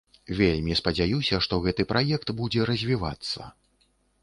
[0.37, 3.41] Вельмі спадзяюся, што гэты праект будзе развівацца.